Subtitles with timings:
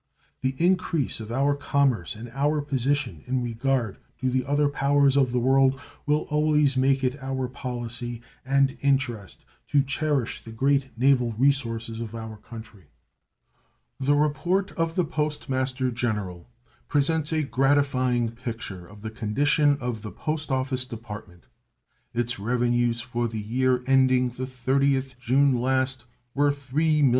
[0.41, 5.31] The increase of our commerce and our position in regard to the other powers of
[5.31, 11.33] the world will always make it our policy and interest to cherish the great naval
[11.33, 12.85] resources of our country.
[13.99, 16.49] The report of the Post Master General
[16.87, 21.43] presents a gratifying picture of the condition of the Post Office Department.
[22.11, 27.09] Its revenues for the year ending the 30th June last were $3,398,455.